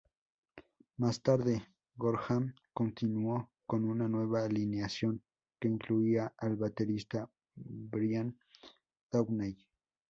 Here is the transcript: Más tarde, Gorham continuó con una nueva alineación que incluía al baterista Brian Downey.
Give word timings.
Más 0.97 1.21
tarde, 1.21 1.63
Gorham 1.95 2.55
continuó 2.73 3.51
con 3.67 3.87
una 3.87 4.07
nueva 4.07 4.43
alineación 4.43 5.21
que 5.59 5.67
incluía 5.67 6.33
al 6.39 6.55
baterista 6.55 7.29
Brian 7.53 8.35
Downey. 9.11 9.55